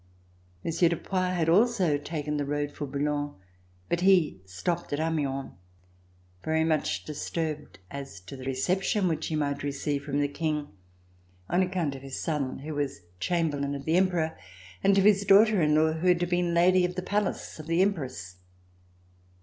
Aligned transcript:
Monsieur 0.63 0.89
de 0.89 0.97
Poix 0.97 1.35
had 1.35 1.47
also 1.47 1.95
taken 1.95 2.37
the 2.37 2.43
road 2.47 2.71
for 2.71 2.87
Boulogne, 2.87 3.35
but 3.87 4.01
he 4.01 4.41
stopped 4.47 4.91
at 4.91 4.99
Amiens, 4.99 5.51
very 6.43 6.63
much 6.63 7.05
disturbed 7.05 7.77
as 7.91 8.19
to 8.21 8.35
the 8.35 8.43
reception 8.45 9.07
which 9.07 9.27
he 9.27 9.35
might 9.35 9.61
receive 9.61 10.01
C388] 10.01 10.05
THE 10.05 10.11
RETURN 10.11 10.15
OF 10.15 10.21
THE 10.21 10.27
KING 10.33 10.53
from 10.55 10.63
the 10.63 10.67
King, 10.67 10.77
on 11.51 11.61
account 11.61 11.93
of 11.93 12.01
his 12.01 12.19
son 12.19 12.57
who 12.57 12.73
was 12.73 13.01
Chamberlain 13.19 13.75
of 13.75 13.85
the 13.85 13.95
Emperor, 13.97 14.35
and 14.83 14.97
of 14.97 15.03
his 15.03 15.23
daughter 15.23 15.61
in 15.61 15.75
law 15.75 15.91
who 15.93 16.07
had 16.07 16.27
been 16.27 16.55
Lady 16.55 16.83
of 16.83 16.95
the 16.95 17.03
Palace 17.03 17.59
of 17.59 17.67
the 17.67 17.83
Empress. 17.83 18.37